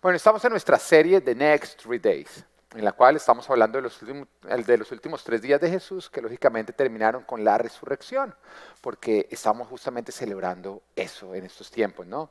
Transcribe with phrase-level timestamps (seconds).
[0.00, 3.82] Bueno, estamos en nuestra serie The Next Three Days, en la cual estamos hablando de
[3.82, 4.28] los, últimos,
[4.64, 8.32] de los últimos tres días de Jesús, que lógicamente terminaron con la resurrección,
[8.80, 12.30] porque estamos justamente celebrando eso en estos tiempos, ¿no?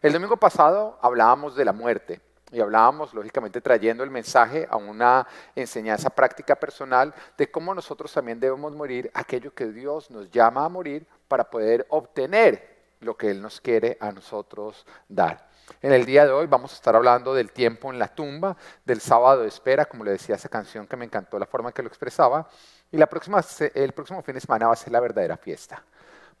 [0.00, 2.20] El domingo pasado hablábamos de la muerte
[2.52, 5.26] y hablábamos, lógicamente, trayendo el mensaje a una
[5.56, 10.68] enseñanza práctica personal de cómo nosotros también debemos morir aquello que Dios nos llama a
[10.68, 15.48] morir para poder obtener lo que Él nos quiere a nosotros dar.
[15.80, 19.00] En el día de hoy vamos a estar hablando del tiempo en la tumba, del
[19.00, 21.82] sábado de espera, como le decía esa canción que me encantó la forma en que
[21.82, 22.48] lo expresaba.
[22.90, 23.44] Y la próxima,
[23.74, 25.82] el próximo fin de semana va a ser la verdadera fiesta.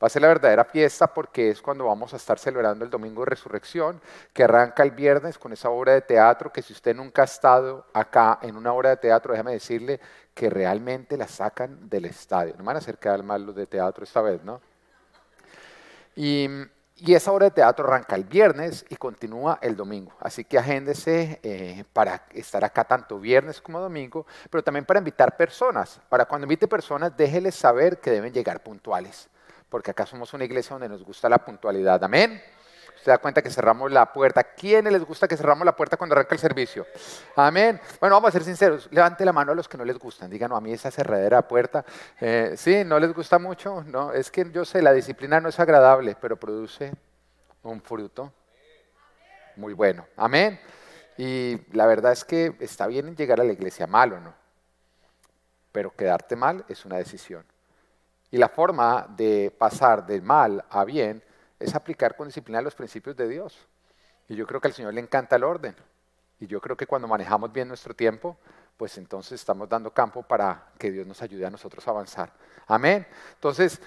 [0.00, 3.22] Va a ser la verdadera fiesta porque es cuando vamos a estar celebrando el Domingo
[3.22, 4.00] de Resurrección,
[4.32, 7.84] que arranca el viernes con esa obra de teatro que si usted nunca ha estado
[7.92, 10.00] acá en una obra de teatro, déjame decirle
[10.32, 12.54] que realmente la sacan del estadio.
[12.56, 14.60] No van a hacer quedar mal los de teatro esta vez, ¿no?
[16.14, 16.48] Y
[17.00, 20.12] y esa obra de teatro arranca el viernes y continúa el domingo.
[20.20, 25.36] Así que agéndese eh, para estar acá tanto viernes como domingo, pero también para invitar
[25.36, 26.00] personas.
[26.08, 29.28] Para cuando invite personas, déjeles saber que deben llegar puntuales,
[29.68, 32.02] porque acá somos una iglesia donde nos gusta la puntualidad.
[32.02, 32.42] Amén
[33.02, 34.42] se da cuenta que cerramos la puerta.
[34.42, 36.86] ¿Quiénes les gusta que cerramos la puerta cuando arranca el servicio?
[37.36, 37.80] Amén.
[38.00, 38.88] Bueno, vamos a ser sinceros.
[38.90, 40.30] Levante la mano a los que no les gustan.
[40.30, 41.84] Digan, a mí esa cerradera de puerta,
[42.20, 43.82] eh, sí, no les gusta mucho.
[43.84, 46.92] No, es que yo sé, la disciplina no es agradable, pero produce
[47.62, 48.32] un fruto
[49.56, 50.06] muy bueno.
[50.16, 50.60] Amén.
[51.16, 54.34] Y la verdad es que está bien llegar a la iglesia mal o no,
[55.72, 57.44] pero quedarte mal es una decisión.
[58.30, 61.22] Y la forma de pasar de mal a bien
[61.58, 63.58] es aplicar con disciplina los principios de Dios.
[64.28, 65.74] Y yo creo que al Señor le encanta el orden.
[66.40, 68.36] Y yo creo que cuando manejamos bien nuestro tiempo,
[68.76, 72.32] pues entonces estamos dando campo para que Dios nos ayude a nosotros a avanzar.
[72.68, 73.06] Amén.
[73.34, 73.80] Entonces,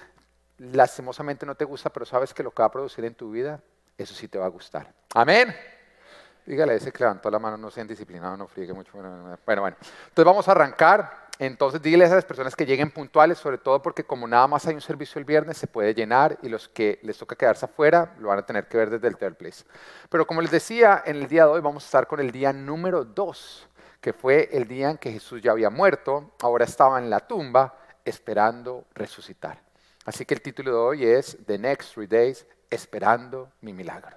[0.58, 3.60] lastimosamente no te gusta, pero sabes que lo que va a producir en tu vida,
[3.96, 4.92] eso sí te va a gustar.
[5.14, 5.54] Amén.
[6.44, 8.92] Dígale ese que levantó la mano, no sean disciplinados, no friegue mucho.
[8.92, 9.76] Bueno, bueno.
[9.80, 14.04] Entonces vamos a arrancar entonces dile a esas personas que lleguen puntuales, sobre todo porque
[14.04, 17.18] como nada más hay un servicio el viernes, se puede llenar y los que les
[17.18, 19.64] toca quedarse afuera lo van a tener que ver desde el third place.
[20.08, 22.52] Pero como les decía, en el día de hoy vamos a estar con el día
[22.52, 23.68] número 2,
[24.00, 27.78] que fue el día en que Jesús ya había muerto, ahora estaba en la tumba
[28.04, 29.60] esperando resucitar.
[30.04, 34.16] Así que el título de hoy es The Next Three Days, esperando mi milagro,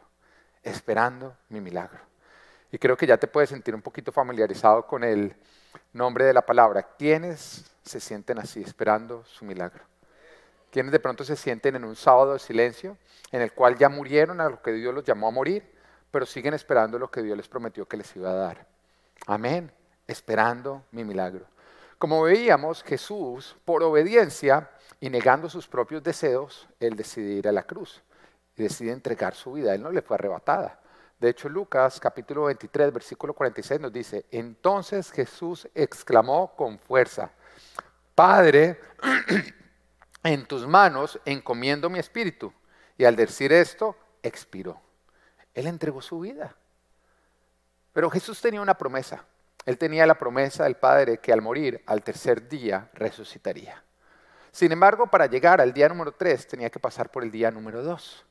[0.63, 2.00] esperando mi milagro.
[2.75, 5.34] Y creo que ya te puedes sentir un poquito familiarizado con el
[5.94, 6.84] nombre de la palabra.
[7.00, 9.81] ¿Quiénes se sienten así, esperando su milagro?
[10.72, 12.97] ¿Quiénes de pronto se sienten en un sábado de silencio
[13.31, 15.63] en el cual ya murieron a lo que Dios los llamó a morir,
[16.12, 18.68] pero siguen esperando lo que Dios les prometió que les iba a dar?
[19.25, 19.72] Amén,
[20.06, 21.46] esperando mi milagro.
[21.97, 24.69] Como veíamos, Jesús, por obediencia
[25.00, 28.03] y negando sus propios deseos, él decide ir a la cruz
[28.57, 29.74] y decide entregar su vida.
[29.74, 30.81] Él no le fue arrebatada.
[31.20, 37.31] De hecho, Lucas capítulo 23, versículo 46 nos dice, entonces Jesús exclamó con fuerza,
[38.14, 38.80] Padre,
[40.24, 42.54] en tus manos encomiendo mi espíritu.
[42.98, 44.80] Y al decir esto, expiró.
[45.54, 46.56] Él entregó su vida.
[47.94, 49.25] Pero Jesús tenía una promesa.
[49.66, 53.84] Él tenía la promesa del Padre que al morir, al tercer día, resucitaría.
[54.52, 57.84] Sin embargo, para llegar al día número 3 tenía que pasar por el día número
[57.84, 58.25] 2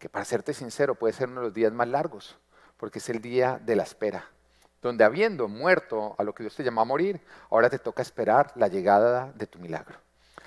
[0.00, 2.38] que para serte sincero puede ser uno de los días más largos,
[2.78, 4.24] porque es el día de la espera,
[4.80, 8.50] donde habiendo muerto a lo que Dios te llamó a morir, ahora te toca esperar
[8.54, 9.98] la llegada de tu milagro.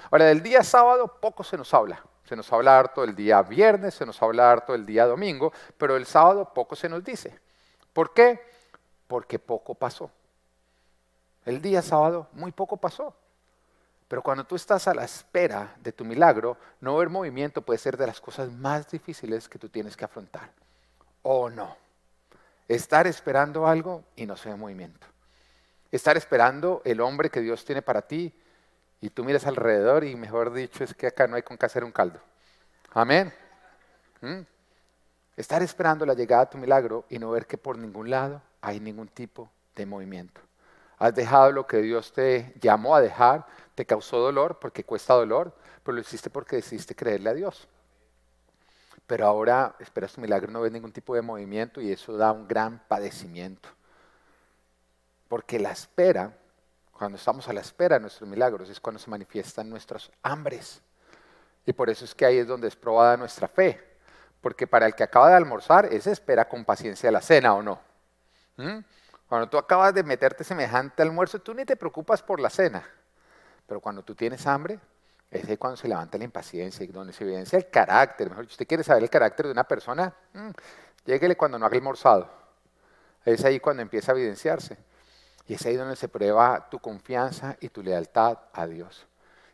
[0.10, 2.04] Ahora, del día sábado poco se nos habla.
[2.26, 5.96] Se nos habla harto el día viernes, se nos habla harto el día domingo, pero
[5.98, 7.40] el sábado poco se nos dice.
[7.94, 8.42] ¿Por qué?
[9.08, 10.10] Porque poco pasó.
[11.46, 13.14] El día sábado muy poco pasó.
[14.14, 17.98] Pero cuando tú estás a la espera de tu milagro, no ver movimiento puede ser
[17.98, 20.52] de las cosas más difíciles que tú tienes que afrontar.
[21.24, 21.76] ¿O no?
[22.68, 25.08] Estar esperando algo y no se ve movimiento.
[25.92, 28.32] Estar esperando el hombre que Dios tiene para ti
[29.02, 31.84] y tú miras alrededor y mejor dicho es que acá no hay con qué hacer
[31.84, 32.20] un caldo.
[32.92, 33.34] Amén.
[34.22, 34.42] ¿Mm?
[35.36, 38.80] Estar esperando la llegada de tu milagro y no ver que por ningún lado hay
[38.80, 40.43] ningún tipo de movimiento.
[41.04, 43.46] Has dejado lo que Dios te llamó a dejar,
[43.76, 45.54] te causó dolor porque cuesta dolor,
[45.84, 47.68] pero lo hiciste porque decidiste creerle a Dios.
[49.06, 52.48] Pero ahora esperas tu milagro, no ves ningún tipo de movimiento y eso da un
[52.48, 53.68] gran padecimiento.
[55.28, 56.38] Porque la espera,
[56.94, 60.82] cuando estamos a la espera de nuestros milagros, es cuando se manifiestan nuestros hambres.
[61.66, 63.78] Y por eso es que ahí es donde es probada nuestra fe.
[64.40, 67.82] Porque para el que acaba de almorzar, ese espera con paciencia la cena o no.
[68.56, 68.80] ¿Mm?
[69.34, 72.88] Cuando tú acabas de meterte semejante almuerzo, tú ni te preocupas por la cena.
[73.66, 74.80] Pero cuando tú tienes hambre,
[75.32, 78.30] es ahí cuando se levanta la impaciencia y donde se evidencia el carácter.
[78.30, 80.52] Mejor, si usted quiere saber el carácter de una persona, mmm,
[81.06, 82.30] lléguele cuando no ha almorzado.
[83.26, 84.78] Es ahí cuando empieza a evidenciarse.
[85.48, 89.08] Y es ahí donde se prueba tu confianza y tu lealtad a Dios.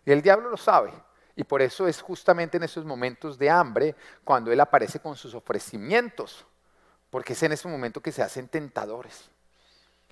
[0.04, 0.92] Y el diablo lo sabe.
[1.38, 3.96] Y por eso es justamente en esos momentos de hambre
[4.26, 6.46] cuando Él aparece con sus ofrecimientos.
[7.10, 9.31] Porque es en ese momento que se hacen tentadores.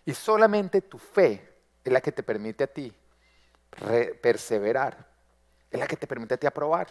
[0.08, 1.46] Y solamente tu fe
[1.84, 2.94] es la que te permite a ti
[4.22, 5.06] perseverar.
[5.70, 6.88] Es la que te permite a ti aprobar.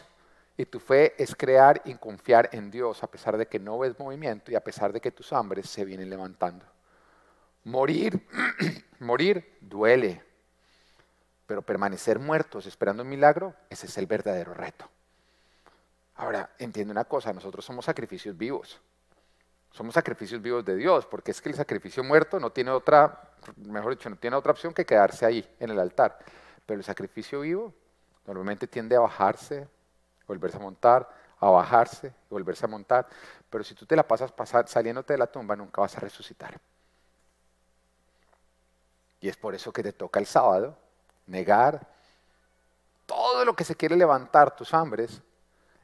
[0.55, 3.99] Y tu fe es crear y confiar en Dios a pesar de que no ves
[3.99, 6.67] movimiento y a pesar de que tus hambres se vienen levantando.
[7.65, 8.29] Morir,
[9.01, 10.23] morir duele,
[11.47, 14.91] pero permanecer muertos esperando un milagro, ese es el verdadero reto.
[16.17, 18.79] Ahora, entiende una cosa, nosotros somos sacrificios vivos.
[19.71, 23.97] Somos sacrificios vivos de Dios, porque es que el sacrificio muerto no tiene otra, mejor
[23.97, 26.19] dicho, no tiene otra opción que quedarse ahí en el altar.
[26.65, 27.75] Pero el sacrificio vivo
[28.27, 29.69] normalmente tiende a bajarse,
[30.27, 31.09] volverse a montar,
[31.39, 33.07] a bajarse, volverse a montar.
[33.51, 34.33] Pero si tú te la pasas
[34.67, 36.59] saliéndote de la tumba, nunca vas a resucitar.
[39.21, 40.77] Y es por eso que te toca el sábado
[41.27, 41.87] negar
[43.07, 45.23] todo lo que se quiere levantar tus hambres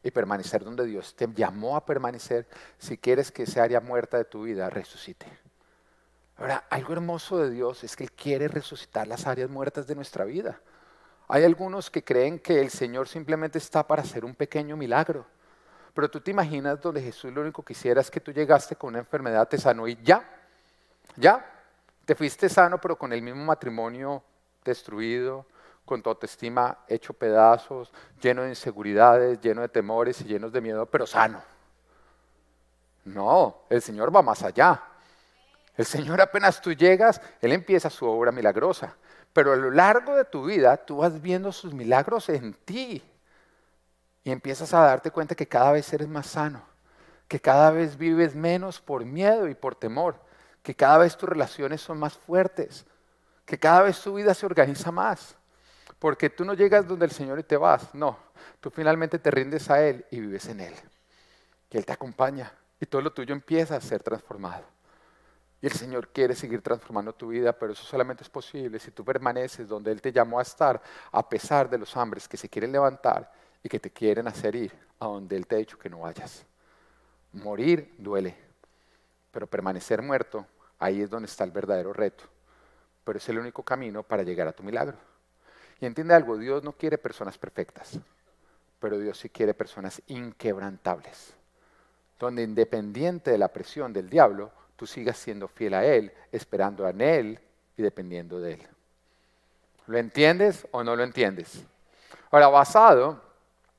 [0.03, 2.47] y permanecer donde Dios te llamó a permanecer
[2.79, 5.27] si quieres que esa área muerta de tu vida resucite.
[6.37, 10.25] Ahora, algo hermoso de Dios es que Él quiere resucitar las áreas muertas de nuestra
[10.25, 10.61] vida.
[11.29, 15.25] Hay algunos que creen que el Señor simplemente está para hacer un pequeño milagro.
[15.95, 18.89] Pero tú te imaginas donde Jesús lo único que hiciera es que tú llegaste con
[18.89, 20.29] una enfermedad, te sanó y ya,
[21.17, 21.45] ya,
[22.05, 24.23] te fuiste sano, pero con el mismo matrimonio
[24.65, 25.47] destruido,
[25.84, 30.87] con tu autoestima hecho pedazos, lleno de inseguridades, lleno de temores y llenos de miedo,
[30.87, 31.43] pero sano.
[33.05, 34.81] No, el Señor va más allá.
[35.76, 38.96] El Señor apenas tú llegas, Él empieza su obra milagrosa.
[39.32, 43.02] Pero a lo largo de tu vida tú vas viendo sus milagros en ti
[44.25, 46.62] y empiezas a darte cuenta que cada vez eres más sano,
[47.26, 50.17] que cada vez vives menos por miedo y por temor,
[50.62, 52.84] que cada vez tus relaciones son más fuertes,
[53.46, 55.37] que cada vez tu vida se organiza más.
[56.03, 58.19] Porque tú no llegas donde el Señor y te vas, no,
[58.59, 60.75] tú finalmente te rindes a Él y vives en Él.
[61.69, 64.65] Que Él te acompaña y todo lo tuyo empieza a ser transformado.
[65.61, 69.05] Y el Señor quiere seguir transformando tu vida, pero eso solamente es posible si tú
[69.05, 70.83] permaneces donde Él te llamó a estar,
[71.13, 73.33] a pesar de los hambres que se quieren levantar
[73.63, 76.45] y que te quieren hacer ir a donde Él te ha dicho que no vayas.
[77.31, 78.37] Morir duele,
[79.31, 80.45] pero permanecer muerto,
[80.81, 82.25] ahí es donde está el verdadero reto.
[83.05, 85.12] Pero es el único camino para llegar a tu milagro.
[85.82, 87.99] Y entiende algo, Dios no quiere personas perfectas,
[88.79, 91.34] pero Dios sí quiere personas inquebrantables,
[92.20, 97.00] donde independiente de la presión del diablo, tú sigas siendo fiel a Él, esperando en
[97.00, 97.40] Él
[97.76, 98.69] y dependiendo de Él.
[99.88, 101.64] ¿Lo entiendes o no lo entiendes?
[102.31, 103.20] Ahora, basado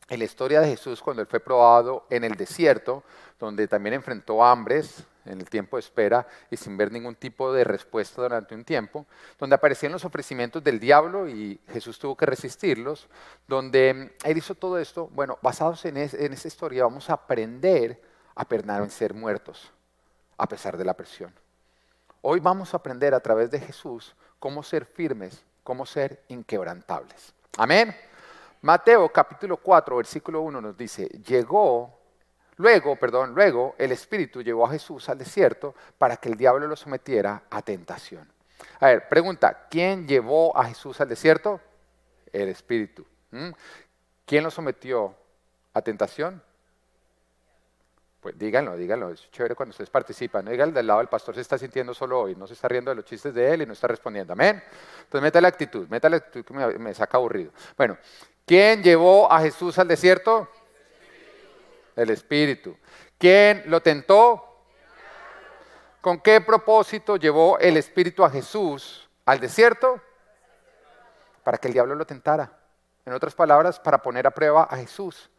[0.09, 3.01] en la historia de Jesús cuando Él fue probado en el desierto,
[3.39, 7.63] donde también enfrentó hambres en el tiempo de espera y sin ver ningún tipo de
[7.63, 9.05] respuesta durante un tiempo,
[9.39, 13.07] donde aparecían los ofrecimientos del diablo y Jesús tuvo que resistirlos,
[13.47, 18.01] donde Él hizo todo esto, bueno, basados en, en esa historia vamos a aprender
[18.35, 19.71] a permanecer muertos
[20.37, 21.33] a pesar de la presión.
[22.21, 27.33] Hoy vamos a aprender a través de Jesús cómo ser firmes, cómo ser inquebrantables.
[27.57, 27.95] Amén.
[28.61, 31.99] Mateo capítulo 4, versículo 1 nos dice, llegó,
[32.57, 36.75] luego, perdón, luego el Espíritu llevó a Jesús al desierto para que el diablo lo
[36.75, 38.31] sometiera a tentación.
[38.79, 41.59] A ver, pregunta, ¿quién llevó a Jesús al desierto?
[42.31, 43.05] El Espíritu.
[43.31, 43.49] ¿Mm?
[44.25, 45.15] ¿Quién lo sometió
[45.73, 46.41] a tentación?
[48.23, 50.45] Pues díganlo, díganlo, es chévere cuando ustedes participan.
[50.45, 52.89] No digan del lado del pastor se está sintiendo solo hoy, no se está riendo
[52.89, 54.31] de los chistes de él y no está respondiendo.
[54.31, 54.63] Amén.
[54.99, 57.51] Entonces meta la actitud, meta la actitud que me, saca aburrido.
[57.75, 57.97] Bueno,
[58.45, 60.47] ¿quién llevó a Jesús al desierto?
[61.95, 62.77] El Espíritu.
[63.17, 64.53] ¿Quién lo tentó?
[66.01, 70.01] ¿Con qué propósito llevó el Espíritu a Jesús al desierto?
[71.43, 72.51] Para que el diablo lo tentara.
[73.05, 75.29] En otras palabras, para poner a prueba a Jesús.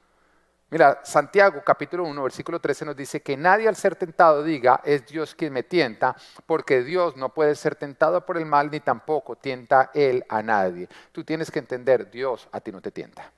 [0.70, 5.06] Mira, Santiago capítulo 1, versículo 13 nos dice que nadie al ser tentado diga, es
[5.06, 9.36] Dios quien me tienta, porque Dios no puede ser tentado por el mal ni tampoco
[9.36, 10.88] tienta Él a nadie.
[11.12, 13.30] Tú tienes que entender, Dios a ti no te tienta.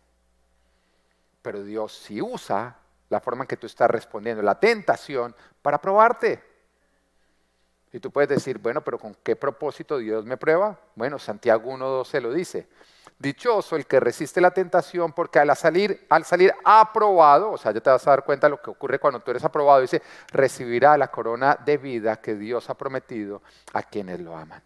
[1.42, 2.76] Pero Dios sí usa
[3.08, 6.42] la forma en que tú estás respondiendo, la tentación, para probarte.
[7.92, 10.78] Y tú puedes decir, bueno, pero ¿con qué propósito Dios me prueba?
[10.94, 12.68] Bueno, Santiago 1.12 lo dice.
[13.18, 17.80] Dichoso el que resiste la tentación, porque al salir, al salir aprobado, o sea, ya
[17.80, 20.98] te vas a dar cuenta de lo que ocurre cuando tú eres aprobado, dice, recibirá
[20.98, 23.40] la corona de vida que Dios ha prometido
[23.72, 24.62] a quienes lo aman.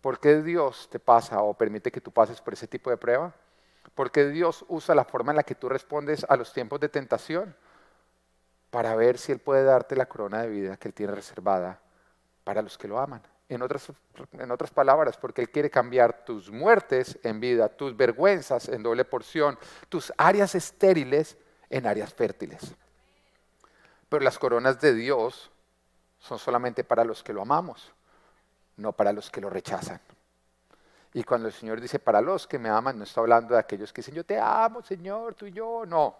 [0.00, 3.32] ¿Por qué Dios te pasa o permite que tú pases por ese tipo de prueba?
[3.94, 7.54] Porque Dios usa la forma en la que tú respondes a los tiempos de tentación
[8.70, 11.78] para ver si Él puede darte la corona de vida que Él tiene reservada
[12.42, 13.22] para los que lo aman.
[13.48, 13.92] En otras,
[14.32, 19.04] en otras palabras, porque Él quiere cambiar tus muertes en vida, tus vergüenzas en doble
[19.04, 19.58] porción,
[19.90, 21.36] tus áreas estériles
[21.68, 22.74] en áreas fértiles.
[24.08, 25.50] Pero las coronas de Dios
[26.18, 27.92] son solamente para los que lo amamos,
[28.76, 30.00] no para los que lo rechazan.
[31.14, 33.92] Y cuando el Señor dice para los que me aman, no está hablando de aquellos
[33.92, 36.16] que dicen yo te amo, Señor, tú y yo, no,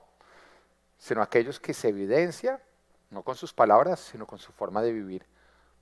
[0.98, 2.60] sino aquellos que se evidencia,
[3.10, 5.26] no con sus palabras, sino con su forma de vivir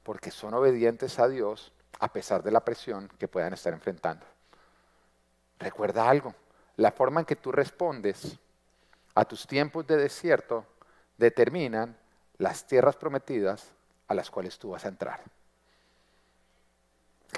[0.03, 4.25] porque son obedientes a Dios a pesar de la presión que puedan estar enfrentando.
[5.59, 6.35] Recuerda algo,
[6.77, 8.39] la forma en que tú respondes
[9.15, 10.65] a tus tiempos de desierto
[11.19, 11.97] determinan
[12.39, 13.71] las tierras prometidas
[14.09, 15.21] a las cuales tú vas a entrar.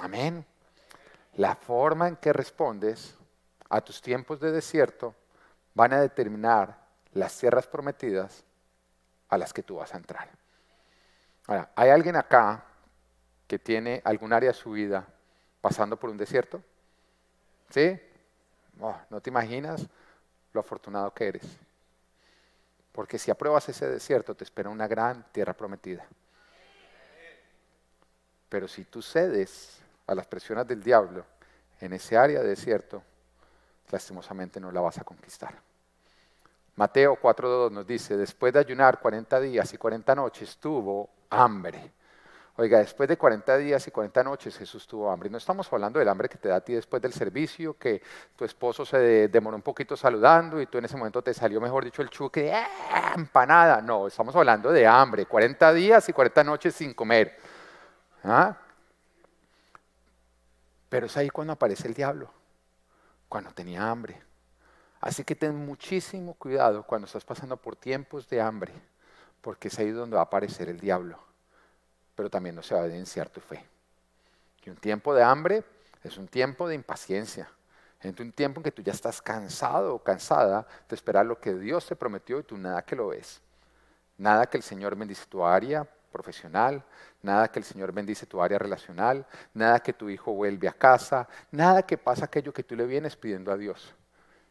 [0.01, 0.45] Amén.
[1.35, 3.15] La forma en que respondes
[3.69, 5.15] a tus tiempos de desierto
[5.73, 6.77] van a determinar
[7.13, 8.43] las tierras prometidas
[9.29, 10.29] a las que tú vas a entrar.
[11.47, 12.63] Ahora, ¿hay alguien acá
[13.47, 15.07] que tiene algún área de su vida
[15.59, 16.61] pasando por un desierto?
[17.69, 17.99] ¿Sí?
[18.79, 19.87] Oh, no te imaginas
[20.53, 21.43] lo afortunado que eres.
[22.91, 26.05] Porque si apruebas ese desierto, te espera una gran tierra prometida.
[28.49, 31.25] Pero si tú cedes a las presiones del diablo
[31.79, 33.03] en ese área de desierto,
[33.91, 35.53] lastimosamente no la vas a conquistar.
[36.75, 41.91] Mateo 4.2 nos dice, después de ayunar 40 días y 40 noches, tuvo hambre.
[42.55, 45.27] Oiga, después de 40 días y 40 noches Jesús tuvo hambre.
[45.27, 48.01] No estamos hablando del hambre que te da a ti después del servicio, que
[48.35, 51.83] tu esposo se demoró un poquito saludando y tú en ese momento te salió, mejor
[51.83, 53.13] dicho, el chuque, ¡ah!
[53.15, 53.81] empanada.
[53.81, 57.37] No, estamos hablando de hambre, 40 días y 40 noches sin comer.
[58.23, 58.55] ¿Ah?
[60.93, 62.29] Pero es ahí cuando aparece el diablo,
[63.27, 64.21] cuando tenía hambre.
[65.01, 68.71] Así que ten muchísimo cuidado cuando estás pasando por tiempos de hambre
[69.41, 71.17] porque es ahí donde va a aparecer el diablo,
[72.13, 73.65] pero también no se va a evidenciar tu fe.
[74.63, 75.63] Y un tiempo de hambre
[76.03, 77.49] es un tiempo de impaciencia,
[77.99, 81.55] es un tiempo en que tú ya estás cansado o cansada de esperar lo que
[81.55, 83.41] Dios te prometió y tú nada que lo ves.
[84.15, 86.85] Nada que el Señor bendice tu área profesional,
[87.21, 91.27] nada que el Señor bendice tu área relacional, nada que tu hijo vuelve a casa,
[91.51, 93.93] nada que pasa aquello que tú le vienes pidiendo a Dios.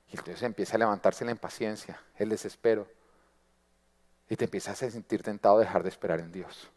[0.09, 2.87] Y entonces empieza a levantarse la impaciencia, el desespero
[4.29, 6.71] y te empiezas a sentir tentado a dejar de esperar en Dios.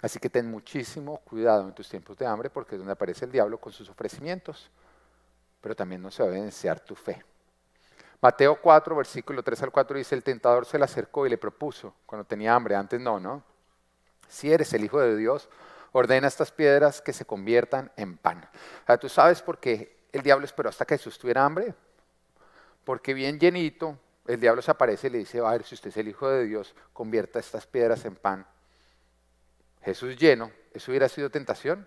[0.00, 3.32] Así que ten muchísimo cuidado en tus tiempos de hambre porque es donde aparece el
[3.32, 4.70] diablo con sus ofrecimientos,
[5.60, 7.22] pero también no se va a tu fe.
[8.20, 11.94] Mateo 4, versículo 3 al 4 dice, el tentador se le acercó y le propuso,
[12.06, 13.42] cuando tenía hambre, antes no, ¿no?
[14.28, 15.48] Si eres el Hijo de Dios,
[15.92, 18.48] ordena estas piedras que se conviertan en pan.
[18.88, 21.74] O ¿Tú sabes por qué el diablo esperó hasta que Jesús tuviera hambre?
[22.84, 25.96] Porque bien llenito, el diablo se aparece y le dice, a ver, si usted es
[25.96, 28.46] el Hijo de Dios, convierta estas piedras en pan.
[29.82, 31.86] Jesús lleno, ¿eso hubiera sido tentación?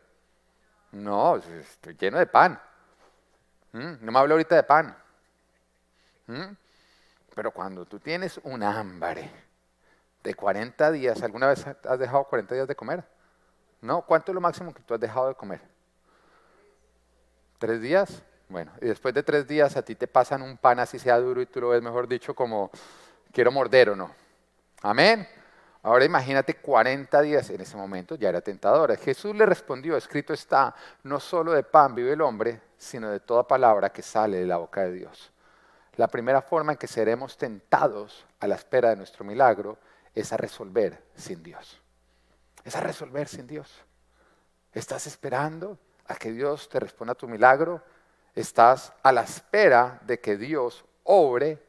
[0.91, 2.61] No, estoy lleno de pan.
[3.73, 3.93] ¿Mm?
[4.01, 4.97] No me hablo ahorita de pan.
[6.27, 6.53] ¿Mm?
[7.35, 9.46] Pero cuando tú tienes un hambre
[10.27, 13.01] de 40 días, ¿alguna vez has dejado 40 días de comer?
[13.79, 15.61] No, ¿cuánto es lo máximo que tú has dejado de comer?
[17.57, 18.21] ¿Tres días?
[18.49, 21.41] Bueno, y después de tres días a ti te pasan un pan así sea duro
[21.41, 22.69] y tú lo ves, mejor dicho, como
[23.31, 24.13] quiero morder o no.
[24.81, 25.25] Amén.
[25.81, 28.97] Ahora imagínate 40 días en ese momento, ya era tentadora.
[28.97, 33.47] Jesús le respondió, escrito está, no solo de pan vive el hombre, sino de toda
[33.47, 35.31] palabra que sale de la boca de Dios.
[35.95, 39.77] La primera forma en que seremos tentados a la espera de nuestro milagro
[40.19, 41.79] es a resolver sin Dios.
[42.63, 43.71] Es a resolver sin Dios.
[44.73, 47.83] ¿Estás esperando a que Dios te responda a tu milagro?
[48.33, 51.63] Estás a la espera de que Dios obre,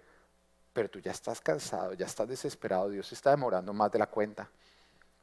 [0.72, 4.48] pero tú ya estás cansado, ya estás desesperado, Dios está demorando más de la cuenta.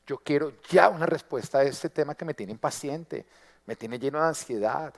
[0.05, 3.25] Yo quiero ya una respuesta a este tema que me tiene impaciente,
[3.65, 4.93] me tiene lleno de ansiedad,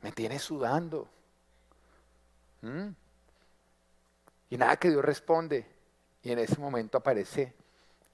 [0.00, 1.08] me tiene sudando.
[2.60, 2.88] ¿Mm?
[4.50, 5.81] Y nada que Dios responde.
[6.22, 7.54] Y en ese momento aparece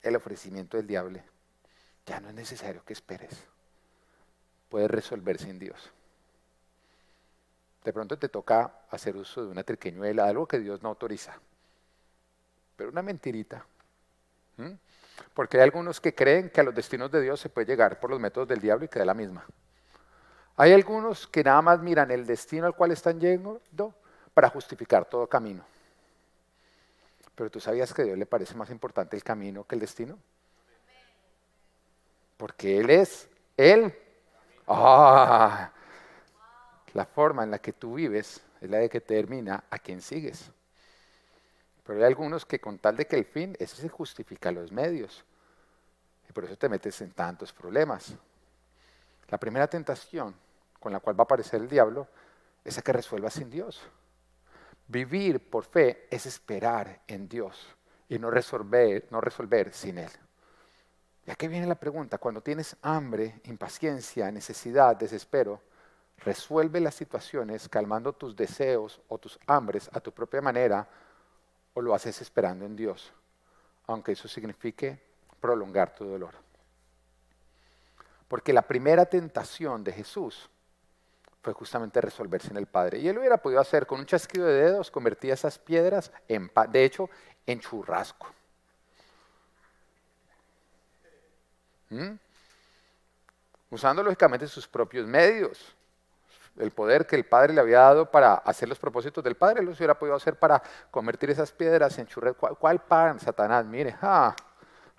[0.01, 1.19] el ofrecimiento del diablo.
[2.05, 3.43] Ya no es necesario que esperes.
[4.69, 5.91] Puedes resolver sin Dios.
[7.83, 11.39] De pronto te toca hacer uso de una triqueñuela, algo que Dios no autoriza.
[12.75, 13.65] Pero una mentirita.
[15.33, 18.09] Porque hay algunos que creen que a los destinos de Dios se puede llegar por
[18.09, 19.45] los métodos del diablo y queda la misma.
[20.57, 23.61] Hay algunos que nada más miran el destino al cual están yendo
[24.33, 25.63] para justificar todo camino.
[27.39, 30.19] Pero tú sabías que a Dios le parece más importante el camino que el destino.
[32.35, 33.95] Porque Él es Él.
[34.67, 35.71] Ah,
[36.93, 40.51] la forma en la que tú vives es la de que determina a quién sigues.
[41.85, 45.23] Pero hay algunos que con tal de que el fin, ese se justifica los medios.
[46.29, 48.15] Y por eso te metes en tantos problemas.
[49.29, 50.35] La primera tentación
[50.77, 52.05] con la cual va a aparecer el diablo
[52.65, 53.81] es a que resuelvas sin Dios.
[54.89, 57.75] Vivir por fe es esperar en Dios
[58.07, 60.09] y no resolver, no resolver sin Él.
[61.27, 65.61] Y aquí viene la pregunta, cuando tienes hambre, impaciencia, necesidad, desespero,
[66.17, 70.89] resuelve las situaciones calmando tus deseos o tus hambres a tu propia manera
[71.75, 73.13] o lo haces esperando en Dios,
[73.85, 74.99] aunque eso signifique
[75.39, 76.33] prolongar tu dolor.
[78.27, 80.49] Porque la primera tentación de Jesús
[81.41, 82.99] fue justamente resolverse en el Padre.
[82.99, 86.83] Y él hubiera podido hacer con un chasquido de dedos, convertía esas piedras en, de
[86.83, 87.09] hecho,
[87.45, 88.27] en churrasco.
[91.89, 92.13] ¿Mm?
[93.71, 95.75] Usando lógicamente sus propios medios
[96.59, 99.71] el poder que el Padre le había dado para hacer los propósitos del Padre, lo
[99.71, 102.35] hubiera podido hacer para convertir esas piedras en churres.
[102.37, 103.65] ¿Cuál, pan, Satanás?
[103.65, 104.35] Mire, ah,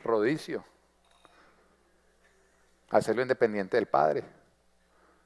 [0.02, 0.64] rodicio.
[2.88, 4.39] Hacerlo independiente del Padre.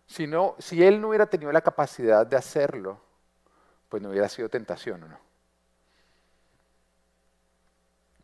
[0.07, 3.01] Si, si él no hubiera tenido la capacidad de hacerlo,
[3.89, 5.19] pues no hubiera sido tentación o no.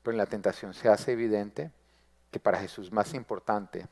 [0.02, 1.70] Pero en la tentación se hace evidente
[2.30, 3.86] que para Jesús es más importante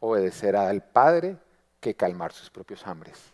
[0.00, 1.36] obedecer al Padre
[1.80, 3.32] que calmar sus propios hambres.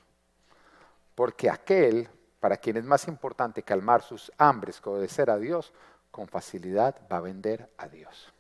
[1.15, 2.09] Porque aquel
[2.41, 5.73] para quien es más importante calmar sus hambres que obedecer a Dios,
[6.11, 8.33] con facilidad va a vender a Dios.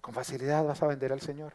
[0.00, 1.52] Con facilidad vas a vender al Señor.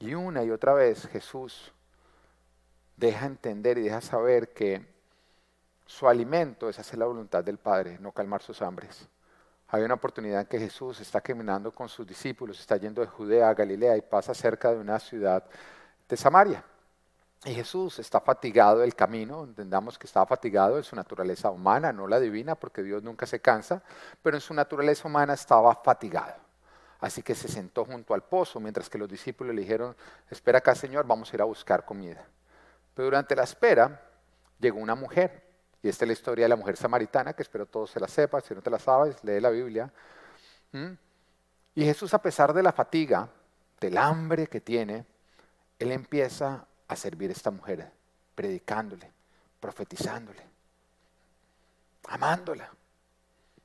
[0.00, 1.72] Y una y otra vez Jesús
[2.96, 4.86] deja entender y deja saber que
[5.86, 9.08] su alimento es hacer la voluntad del Padre, no calmar sus hambres.
[9.68, 13.48] Hay una oportunidad en que Jesús está caminando con sus discípulos, está yendo de Judea
[13.48, 15.44] a Galilea y pasa cerca de una ciudad
[16.08, 16.64] de Samaria.
[17.44, 22.08] Y Jesús está fatigado del camino, entendamos que estaba fatigado en su naturaleza humana, no
[22.08, 23.82] la divina, porque Dios nunca se cansa,
[24.22, 26.47] pero en su naturaleza humana estaba fatigado.
[27.00, 29.96] Así que se sentó junto al pozo, mientras que los discípulos le dijeron,
[30.30, 32.24] espera acá Señor, vamos a ir a buscar comida.
[32.94, 34.02] Pero durante la espera
[34.58, 35.48] llegó una mujer
[35.82, 38.42] y esta es la historia de la mujer samaritana, que espero todos se la sepan,
[38.42, 39.92] si no te la sabes, lee la Biblia.
[40.72, 40.92] ¿Mm?
[41.76, 43.28] Y Jesús, a pesar de la fatiga,
[43.80, 45.06] del hambre que tiene,
[45.78, 47.92] Él empieza a servir a esta mujer,
[48.34, 49.12] predicándole,
[49.60, 50.42] profetizándole,
[52.08, 52.68] amándola.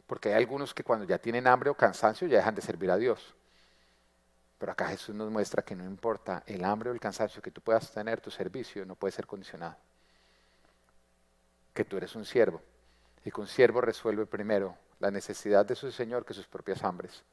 [0.07, 2.97] Porque hay algunos que cuando ya tienen hambre o cansancio ya dejan de servir a
[2.97, 3.33] Dios.
[4.57, 7.61] Pero acá Jesús nos muestra que no importa el hambre o el cansancio que tú
[7.61, 9.75] puedas tener, tu servicio no puede ser condicionado
[11.73, 12.61] que tú eres un siervo
[13.25, 17.23] y que un siervo resuelve primero la necesidad de su Señor que sus propias hambres.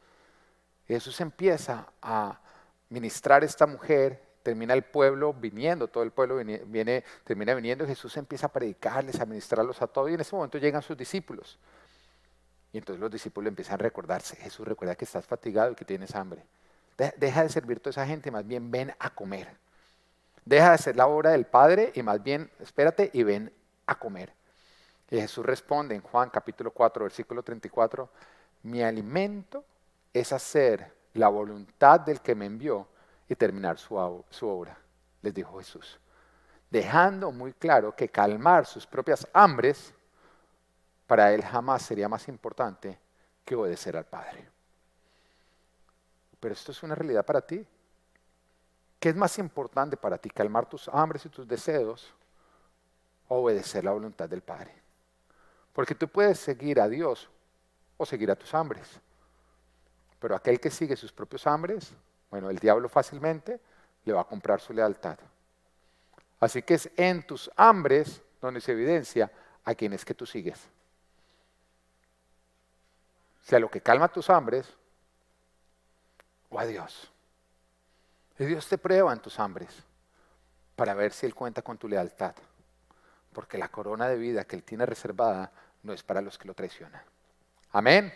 [0.89, 2.41] Y Jesús empieza a
[2.89, 8.17] ministrar a esta mujer, termina el pueblo viniendo, todo el pueblo viene, termina viniendo, Jesús
[8.17, 11.59] empieza a predicarles, a ministrarlos a todos y en ese momento llegan sus discípulos.
[12.73, 16.15] Y entonces los discípulos empiezan a recordarse, Jesús recuerda que estás fatigado y que tienes
[16.15, 16.45] hambre.
[17.17, 19.57] Deja de servir toda esa gente, más bien ven a comer.
[20.45, 23.53] Deja de hacer la obra del Padre y más bien espérate y ven
[23.87, 24.33] a comer.
[25.11, 28.09] Y Jesús responde en Juan capítulo 4, versículo 34,
[28.63, 29.65] mi alimento
[30.13, 32.87] es hacer la voluntad del que me envió
[33.29, 34.79] y terminar su, su obra,
[35.23, 35.99] les dijo Jesús,
[36.71, 39.95] dejando muy claro que calmar sus propias hambres
[41.11, 42.97] para él jamás sería más importante
[43.45, 44.49] que obedecer al Padre.
[46.39, 47.67] Pero esto es una realidad para ti.
[49.01, 50.31] ¿Qué es más importante para ti?
[50.31, 52.15] ¿Calmar tus hambres y tus deseos
[53.27, 54.73] obedecer la voluntad del Padre.
[55.73, 57.29] Porque tú puedes seguir a Dios
[57.97, 59.01] o seguir a tus hambres.
[60.21, 61.93] Pero aquel que sigue sus propios hambres,
[62.31, 63.59] bueno, el diablo fácilmente
[64.05, 65.19] le va a comprar su lealtad.
[66.39, 69.29] Así que es en tus hambres donde se evidencia
[69.65, 70.71] a quién es que tú sigues.
[73.43, 74.67] Si a lo que calma tus hambres
[76.49, 77.13] o a Dios.
[78.39, 79.83] Y Dios te prueba en tus hambres
[80.77, 82.35] para ver si Él cuenta con tu lealtad
[83.33, 86.55] porque la corona de vida que Él tiene reservada no es para los que lo
[86.55, 87.03] traicionan.
[87.73, 88.13] Amén.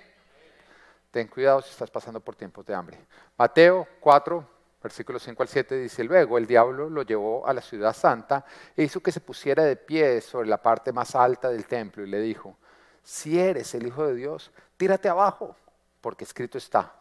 [1.11, 2.99] Ten cuidado si estás pasando por tiempos de hambre.
[3.39, 4.49] Mateo 4,
[4.83, 8.45] versículos 5 al 7 dice, luego el diablo lo llevó a la ciudad santa
[8.77, 12.09] e hizo que se pusiera de pie sobre la parte más alta del templo y
[12.09, 12.59] le dijo,
[13.05, 15.55] si eres el Hijo de Dios, tírate abajo,
[16.01, 16.95] porque escrito está,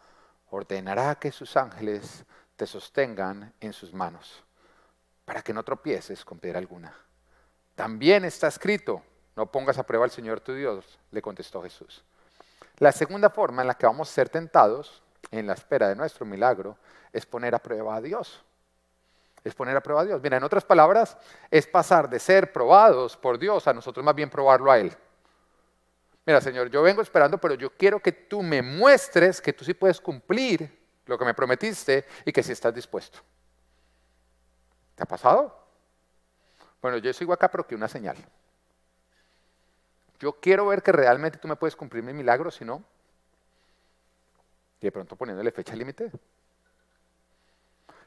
[0.50, 2.24] ordenará que sus ángeles
[2.56, 4.44] te sostengan en sus manos,
[5.24, 6.94] para que no tropieces con piedra alguna.
[7.74, 9.02] También está escrito,
[9.34, 12.04] no pongas a prueba al Señor tu Dios, le contestó Jesús.
[12.78, 16.26] La segunda forma en la que vamos a ser tentados en la espera de nuestro
[16.26, 16.76] milagro
[17.12, 18.42] es poner a prueba a Dios.
[19.42, 20.22] Es poner a prueba a Dios.
[20.22, 21.16] Mira, en otras palabras,
[21.50, 24.96] es pasar de ser probados por Dios a nosotros más bien probarlo a Él.
[26.26, 29.74] Mira, Señor, yo vengo esperando, pero yo quiero que tú me muestres que tú sí
[29.74, 33.18] puedes cumplir lo que me prometiste y que sí estás dispuesto.
[34.94, 35.64] ¿Te ha pasado?
[36.80, 38.16] Bueno, yo sigo acá, pero que una señal.
[40.18, 42.82] Yo quiero ver que realmente tú me puedes cumplir mi milagro, si no,
[44.80, 46.10] y de pronto poniéndole fecha límite.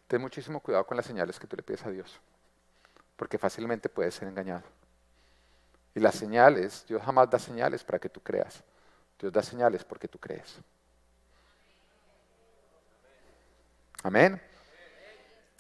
[0.08, 2.20] Ten muchísimo cuidado con las señales que tú le pides a Dios,
[3.16, 4.64] porque fácilmente puedes ser engañado.
[5.98, 8.64] Y las señales, Dios jamás da señales para que tú creas.
[9.20, 10.60] Dios da señales porque tú crees.
[14.04, 14.40] Amén.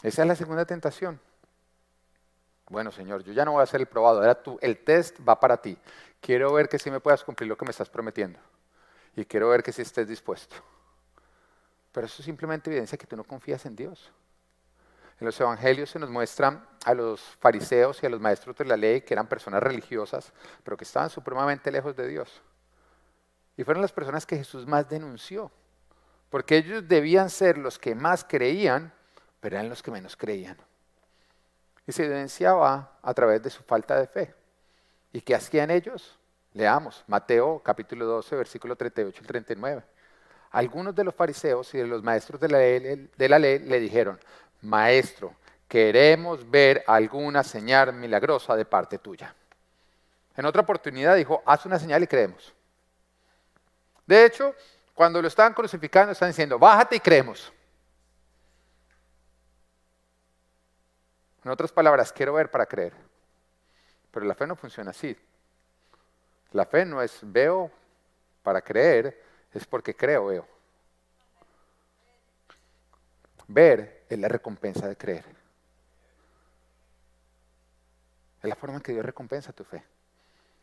[0.04, 1.20] Esa es la segunda tentación.
[2.70, 4.22] Bueno, Señor, yo ya no voy a ser el probado,
[4.62, 5.76] el test va para ti.
[6.22, 8.38] Quiero ver que sí me puedas cumplir lo que me estás prometiendo.
[9.16, 10.56] Y quiero ver que sí estés dispuesto.
[11.92, 14.12] Pero eso simplemente evidencia que tú no confías en Dios.
[15.20, 18.78] En los evangelios se nos muestran a los fariseos y a los maestros de la
[18.78, 20.32] ley que eran personas religiosas,
[20.64, 22.42] pero que estaban supremamente lejos de Dios.
[23.58, 25.52] Y fueron las personas que Jesús más denunció,
[26.30, 28.94] porque ellos debían ser los que más creían,
[29.40, 30.58] pero eran los que menos creían.
[31.88, 34.36] Y se evidenciaba a través de su falta de fe.
[35.12, 36.20] ¿Y qué hacían ellos?
[36.54, 39.84] Leamos Mateo capítulo 12, versículo 38 y 39.
[40.52, 43.80] Algunos de los fariseos y de los maestros de la ley, de la ley le
[43.80, 44.20] dijeron,
[44.62, 45.36] Maestro,
[45.68, 49.34] queremos ver alguna señal milagrosa de parte tuya.
[50.36, 52.54] En otra oportunidad dijo, haz una señal y creemos.
[54.06, 54.56] De hecho,
[54.94, 57.52] cuando lo estaban crucificando, están diciendo, bájate y creemos.
[61.44, 62.94] En otras palabras, quiero ver para creer.
[64.12, 65.16] Pero la fe no funciona así.
[66.52, 67.72] La fe no es veo
[68.44, 70.48] para creer, es porque creo, veo.
[73.48, 75.26] Ver es la recompensa de creer.
[78.42, 79.84] Es la forma en que Dios recompensa tu fe.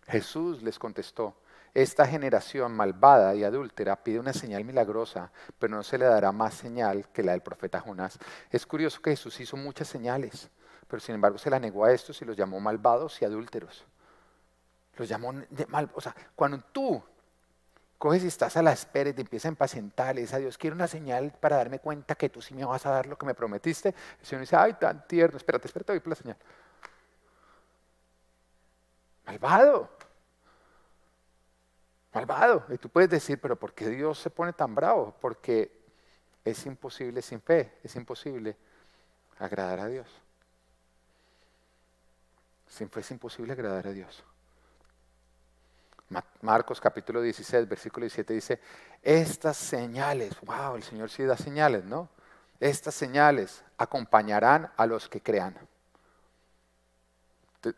[0.07, 1.35] Jesús les contestó,
[1.73, 6.55] esta generación malvada y adúltera pide una señal milagrosa, pero no se le dará más
[6.55, 8.19] señal que la del profeta Jonás.
[8.51, 10.49] Es curioso que Jesús hizo muchas señales,
[10.87, 13.85] pero sin embargo se la negó a estos y los llamó malvados y adúlteros.
[14.97, 15.33] Los llamó
[15.67, 17.03] mal, o sea, cuando tú
[17.99, 20.59] coges y estás a la espera y te empiezas a impacientar, le dices a Dios,
[20.59, 23.27] quiero una señal para darme cuenta que tú sí me vas a dar lo que
[23.27, 23.95] me prometiste.
[24.21, 26.37] El Señor dice, ay, tan tierno, espérate, espérate, voy por la señal.
[29.27, 29.91] Malvado.
[32.13, 32.67] Malvado.
[32.69, 35.15] Y tú puedes decir, pero ¿por qué Dios se pone tan bravo?
[35.21, 35.73] Porque
[36.45, 38.57] es imposible sin fe, es imposible
[39.39, 40.09] agradar a Dios.
[42.69, 44.25] Sin fe es imposible agradar a Dios.
[46.43, 48.61] Marcos capítulo 16, versículo 17 dice,
[49.03, 52.09] estas señales, wow, el Señor sí da señales, ¿no?
[52.61, 55.57] Estas señales acompañarán a los que crean.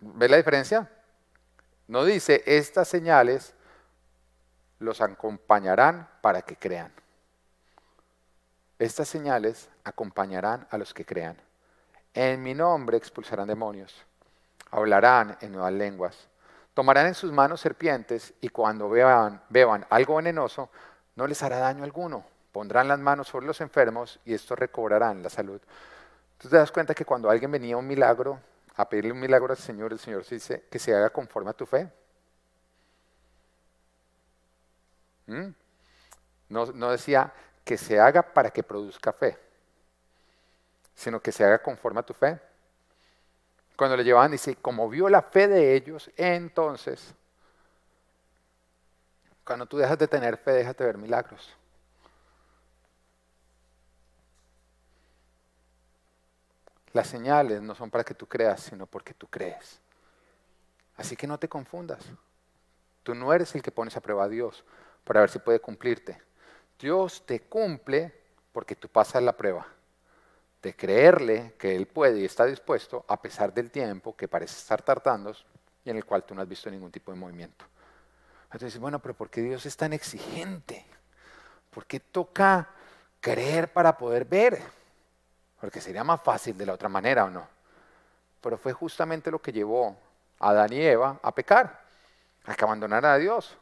[0.00, 0.90] ¿Ves la diferencia?
[1.88, 3.54] No dice, estas señales
[4.80, 6.92] los acompañarán para que crean.
[8.78, 11.36] Estas señales acompañarán a los que crean.
[12.12, 14.04] En mi nombre expulsarán demonios,
[14.70, 16.28] hablarán en nuevas lenguas
[16.76, 20.68] Tomarán en sus manos serpientes y cuando vean, beban algo venenoso,
[21.14, 22.22] no les hará daño alguno.
[22.52, 25.58] Pondrán las manos sobre los enfermos y estos recobrarán la salud.
[26.36, 28.38] Tú te das cuenta que cuando alguien venía a un milagro,
[28.74, 31.64] a pedirle un milagro al Señor, el Señor dice que se haga conforme a tu
[31.64, 31.90] fe.
[35.28, 35.48] ¿Mm?
[36.50, 37.32] No decía
[37.64, 39.38] que se haga para que produzca fe,
[40.94, 42.38] sino que se haga conforme a tu fe.
[43.76, 47.14] Cuando le llevaban, dice, como vio la fe de ellos, entonces,
[49.44, 51.54] cuando tú dejas de tener fe, déjate ver milagros.
[56.94, 59.78] Las señales no son para que tú creas, sino porque tú crees.
[60.96, 62.02] Así que no te confundas.
[63.02, 64.64] Tú no eres el que pones a prueba a Dios
[65.04, 66.20] para ver si puede cumplirte.
[66.78, 68.18] Dios te cumple
[68.52, 69.75] porque tú pasas la prueba
[70.62, 74.82] de creerle que Él puede y está dispuesto a pesar del tiempo que parece estar
[74.82, 75.34] tardando
[75.84, 77.64] y en el cual tú no has visto ningún tipo de movimiento.
[78.52, 80.84] Entonces, bueno, pero ¿por qué Dios es tan exigente?
[81.70, 82.68] ¿Por qué toca
[83.20, 84.60] creer para poder ver?
[85.60, 87.46] Porque sería más fácil de la otra manera, ¿o no?
[88.40, 89.96] Pero fue justamente lo que llevó
[90.38, 91.82] a Adán y Eva a pecar,
[92.44, 93.56] a que abandonaran a Dios.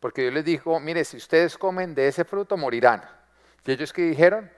[0.00, 3.04] Porque Dios les dijo, mire, si ustedes comen de ese fruto, morirán.
[3.64, 4.50] ¿Y ellos qué dijeron?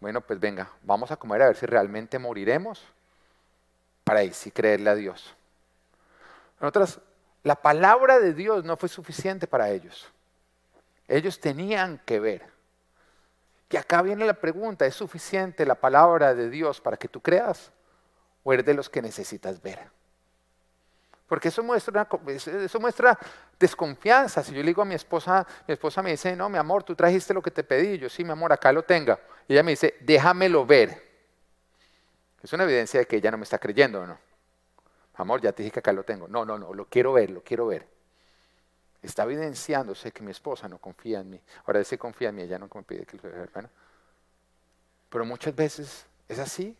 [0.00, 2.82] Bueno, pues venga, vamos a comer a ver si realmente moriremos
[4.02, 5.36] para ahí sí creerle a Dios.
[6.60, 7.00] En otras,
[7.42, 10.10] la palabra de Dios no fue suficiente para ellos.
[11.06, 12.42] Ellos tenían que ver.
[13.70, 17.70] Y acá viene la pregunta, ¿es suficiente la palabra de Dios para que tú creas?
[18.42, 19.78] ¿O eres de los que necesitas ver?
[21.30, 22.08] Porque eso muestra,
[23.56, 24.42] desconfianza.
[24.42, 26.96] Si yo le digo a mi esposa, mi esposa me dice, no, mi amor, tú
[26.96, 27.98] trajiste lo que te pedí.
[27.98, 29.16] Yo, sí, mi amor, acá lo tenga.
[29.46, 31.00] Y ella me dice, déjamelo ver.
[32.42, 34.18] Es una evidencia de que ella no me está creyendo, ¿no?
[35.14, 36.26] Amor, ya te dije que acá lo tengo.
[36.26, 37.86] No, no, no, lo quiero ver, lo quiero ver.
[39.00, 41.40] Está evidenciándose que mi esposa no confía en mí.
[41.64, 43.70] Ahora, si confía en mí, ella no me pide que lo vea.
[45.08, 46.76] Pero muchas veces es así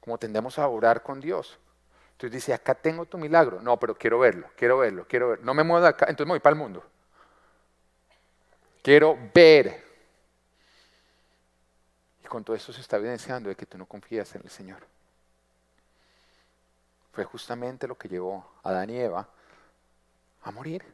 [0.00, 1.58] como tendemos a orar con Dios.
[2.20, 3.62] Entonces dice, acá tengo tu milagro.
[3.62, 5.42] No, pero quiero verlo, quiero verlo, quiero verlo.
[5.42, 6.84] No me muevo de acá, entonces me voy para el mundo.
[8.82, 9.82] Quiero ver.
[12.22, 14.86] Y con todo eso se está evidenciando de que tú no confías en el Señor.
[17.12, 19.26] Fue justamente lo que llevó a Adán y Eva
[20.42, 20.84] a morir.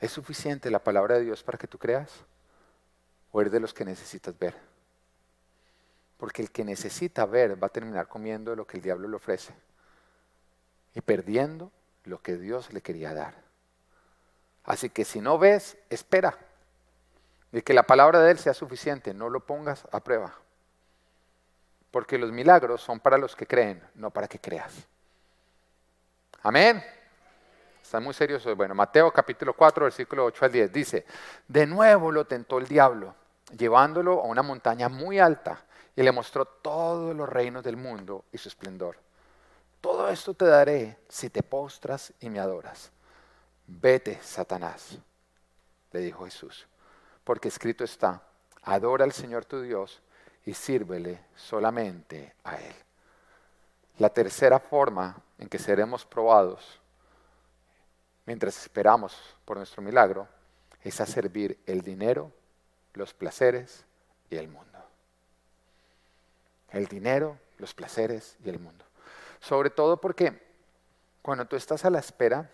[0.00, 2.10] ¿Es suficiente la palabra de Dios para que tú creas?
[3.32, 4.71] ¿O eres de los que necesitas ver?
[6.22, 9.52] Porque el que necesita ver va a terminar comiendo lo que el diablo le ofrece
[10.94, 11.72] y perdiendo
[12.04, 13.34] lo que Dios le quería dar.
[14.62, 16.38] Así que si no ves, espera.
[17.50, 20.32] Y que la palabra de Él sea suficiente, no lo pongas a prueba.
[21.90, 24.74] Porque los milagros son para los que creen, no para que creas.
[26.44, 26.84] Amén.
[27.82, 31.04] Están muy serios Bueno, Mateo capítulo 4, versículo 8 al 10 dice,
[31.48, 33.12] de nuevo lo tentó el diablo,
[33.58, 38.38] llevándolo a una montaña muy alta y le mostró todos los reinos del mundo y
[38.38, 38.96] su esplendor.
[39.80, 42.90] Todo esto te daré si te postras y me adoras.
[43.66, 44.98] Vete, Satanás,
[45.90, 46.66] le dijo Jesús,
[47.24, 48.22] porque escrito está,
[48.62, 50.00] adora al Señor tu Dios
[50.44, 52.74] y sírvele solamente a Él.
[53.98, 56.80] La tercera forma en que seremos probados
[58.24, 60.26] mientras esperamos por nuestro milagro
[60.82, 62.32] es a servir el dinero,
[62.94, 63.84] los placeres
[64.30, 64.71] y el mundo
[66.72, 68.84] el dinero, los placeres y el mundo.
[69.40, 70.40] Sobre todo porque
[71.22, 72.50] cuando tú estás a la espera,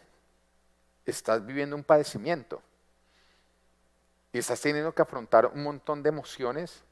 [1.06, 2.62] estás viviendo un padecimiento
[4.32, 6.82] y estás teniendo que afrontar un montón de emociones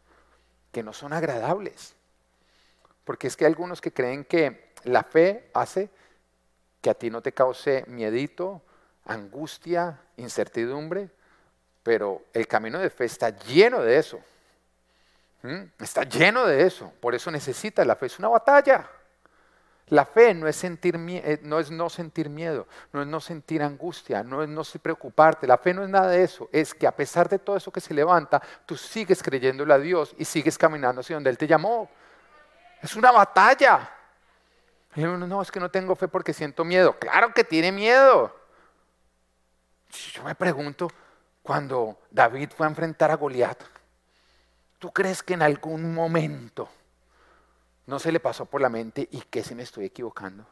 [0.72, 1.94] que no son agradables.
[3.04, 5.90] Porque es que hay algunos que creen que la fe hace
[6.80, 8.62] que a ti no te cause miedito,
[9.04, 11.10] angustia, incertidumbre,
[11.82, 14.20] pero el camino de fe está lleno de eso.
[15.42, 15.64] ¿Mm?
[15.78, 16.92] Está lleno de eso.
[17.00, 18.06] Por eso necesita la fe.
[18.06, 18.88] Es una batalla.
[19.88, 23.62] La fe no es, sentir, eh, no es no sentir miedo, no es no sentir
[23.62, 25.46] angustia, no es no preocuparte.
[25.46, 26.48] La fe no es nada de eso.
[26.50, 30.12] Es que a pesar de todo eso que se levanta, tú sigues creyéndole a Dios
[30.18, 31.88] y sigues caminando hacia donde Él te llamó.
[32.82, 33.88] Es una batalla.
[34.96, 36.98] No, es que no tengo fe porque siento miedo.
[36.98, 38.34] Claro que tiene miedo.
[40.12, 40.90] Yo me pregunto,
[41.42, 43.62] cuando David fue a enfrentar a Goliat,
[44.86, 46.68] ¿Tú crees que en algún momento
[47.86, 50.46] no se le pasó por la mente y qué si me estoy equivocando?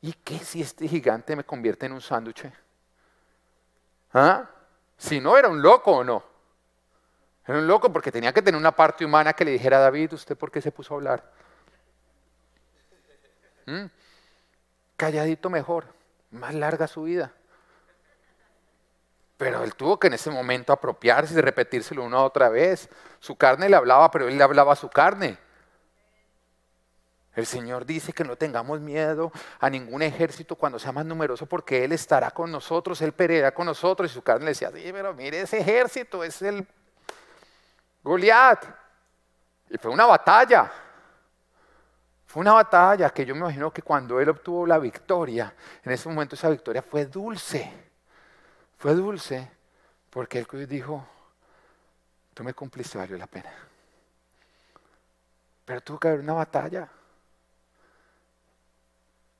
[0.00, 2.50] ¿Y qué si este gigante me convierte en un sándwich?
[4.14, 4.48] ¿Ah?
[4.96, 6.24] Si no, era un loco o no.
[7.46, 10.14] Era un loco porque tenía que tener una parte humana que le dijera a David,
[10.14, 11.30] ¿usted por qué se puso a hablar?
[13.66, 13.84] ¿Mm?
[14.96, 15.88] Calladito mejor,
[16.30, 17.34] más larga su vida.
[19.36, 22.88] Pero él tuvo que en ese momento apropiarse y repetírselo una otra vez.
[23.20, 25.38] Su carne le hablaba, pero él le hablaba a su carne.
[27.36, 31.84] El Señor dice que no tengamos miedo a ningún ejército cuando sea más numeroso porque
[31.84, 34.10] Él estará con nosotros, Él peleará con nosotros.
[34.10, 36.66] Y su carne le decía, sí, pero mire ese ejército, es el
[38.02, 38.64] Goliat.
[39.68, 40.72] Y fue una batalla.
[42.24, 46.08] Fue una batalla que yo me imagino que cuando Él obtuvo la victoria, en ese
[46.08, 47.85] momento esa victoria fue dulce.
[48.76, 49.50] Fue dulce
[50.10, 51.06] porque él dijo,
[52.34, 53.52] tú me cumpliste, valió la pena.
[55.64, 56.88] Pero tuvo que haber una batalla.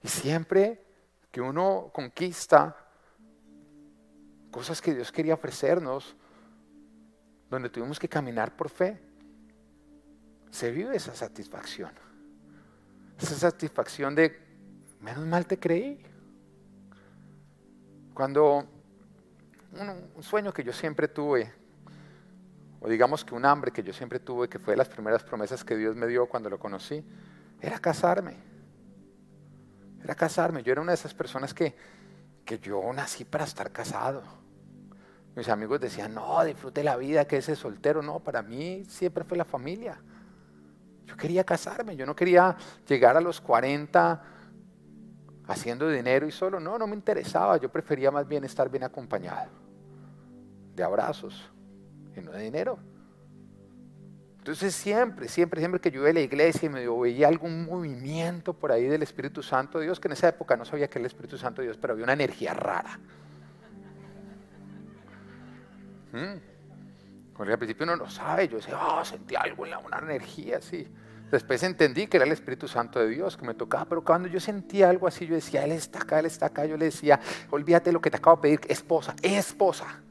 [0.03, 0.85] Y siempre
[1.31, 2.77] que uno conquista
[4.51, 6.17] cosas que Dios quería ofrecernos,
[7.51, 9.01] donde tuvimos que caminar por fe,
[10.51, 11.93] se vive esa satisfacción.
[13.19, 14.41] Esa satisfacción de,
[15.01, 16.03] menos mal te creí.
[18.15, 18.76] Cuando
[19.73, 21.53] un, sueño que yo siempre tuve,
[22.81, 25.65] o digamos que un hambre que yo siempre tuve, que fue de las primeras promesas
[25.65, 27.05] que Dios me dio cuando lo conocí,
[27.61, 28.37] era casarme.
[30.03, 30.63] Era casarme.
[30.63, 31.75] Yo era una de esas personas que,
[32.45, 34.23] que yo nací para estar casado.
[35.35, 38.03] Mis amigos decían, no, disfrute la vida, que ese soltero.
[38.03, 40.01] No, para mí siempre fue la familia.
[41.05, 44.36] Yo quería casarme, yo no quería llegar a los 40
[45.47, 46.61] haciendo dinero y solo.
[46.61, 47.57] No, no me interesaba.
[47.59, 49.51] Yo prefería más bien estar bien acompañado
[50.75, 51.51] de abrazos
[52.17, 52.79] y no de dinero.
[54.39, 58.53] Entonces siempre, siempre, siempre que yo iba a la iglesia y me veía algún movimiento
[58.53, 61.01] por ahí del Espíritu Santo de Dios, que en esa época no sabía que era
[61.01, 63.01] el Espíritu Santo de Dios, pero había una energía rara.
[66.13, 67.35] ¿Mm?
[67.37, 70.59] Porque al principio uno no sabe, yo decía, oh, sentí algo en la, una energía
[70.59, 70.87] así.
[71.31, 74.39] Después entendí que era el Espíritu Santo de Dios que me tocaba, pero cuando yo
[74.39, 76.65] sentía algo así, yo decía, Él está acá, Él está acá.
[76.67, 77.19] Yo le decía,
[77.51, 80.03] olvídate de lo que te acabo de pedir, esposa, esposa.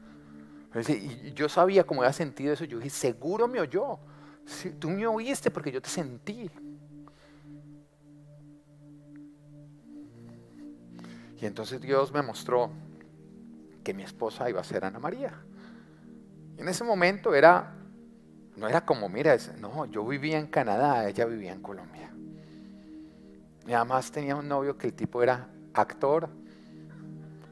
[0.88, 2.64] Y yo sabía cómo había sentido eso.
[2.64, 3.98] Yo dije, seguro me oyó.
[4.78, 6.50] tú me oíste porque yo te sentí.
[11.40, 12.70] Y entonces Dios me mostró
[13.82, 15.32] que mi esposa iba a ser Ana María.
[16.58, 17.74] Y en ese momento era
[18.56, 22.10] no era como, mira, no, yo vivía en Canadá, ella vivía en Colombia.
[23.66, 26.28] Y además tenía un novio que el tipo era actor,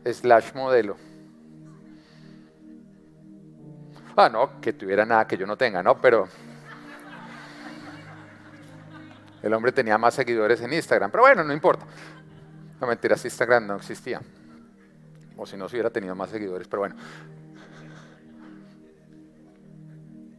[0.04, 0.96] slash modelo.
[4.16, 6.00] Ah, no, que tuviera nada que yo no tenga, ¿no?
[6.00, 6.28] Pero
[9.42, 11.10] el hombre tenía más seguidores en Instagram.
[11.10, 11.84] Pero bueno, no importa.
[12.80, 14.22] No mentiras, Instagram no existía.
[15.36, 16.68] O si no, se hubiera tenido más seguidores.
[16.68, 16.94] Pero bueno,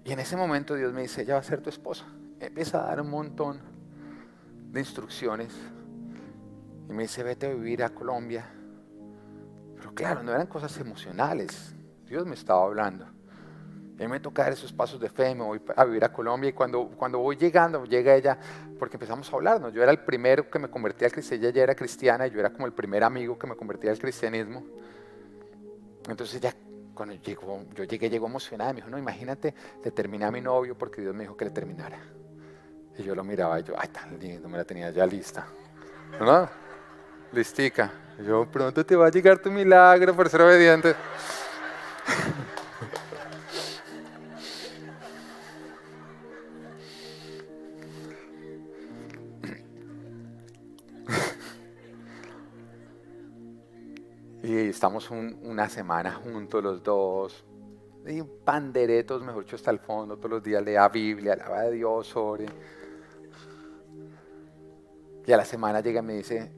[0.06, 2.06] Y en ese momento Dios me dice, ella va a ser tu esposa.
[2.40, 3.60] empieza a dar un montón
[4.72, 5.52] de instrucciones.
[6.88, 8.46] Y me dice, vete a vivir a Colombia.
[9.76, 11.74] Pero claro, no eran cosas emocionales.
[12.08, 13.08] Dios me estaba hablando.
[13.98, 16.14] Y a mí me toca dar esos pasos de fe, me voy a vivir a
[16.14, 18.38] Colombia y cuando, cuando voy llegando, llega ella,
[18.78, 19.74] porque empezamos a hablarnos.
[19.74, 22.40] Yo era el primero que me convertía al cristianismo, ella ya era cristiana, y yo
[22.42, 24.64] era como el primer amigo que me convertía al cristianismo.
[26.10, 26.54] Entonces ella
[26.96, 29.54] cuando llegó, yo llegué, llegó emocionada, me dijo, no, imagínate,
[29.84, 32.00] le terminé a mi novio porque Dios me dijo que le terminara.
[32.98, 35.46] Y yo lo miraba y yo, ay, tan lindo, me la tenía ya lista.
[36.20, 36.50] ¿No?
[37.34, 37.92] Listica.
[38.26, 40.96] yo, pronto te va a llegar tu milagro por ser obediente.
[54.46, 57.44] Y estamos una semana juntos los dos.
[58.06, 60.18] Y panderetos, mejor dicho, hasta el fondo.
[60.18, 62.46] Todos los días lea Biblia, alaba a Dios, ore.
[65.26, 66.52] Y a la semana llega y me dice,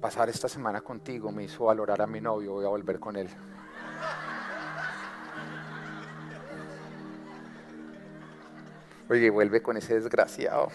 [0.00, 3.28] pasar esta semana contigo me hizo valorar a mi novio, voy a volver con él.
[9.10, 10.68] Oye, vuelve con ese desgraciado.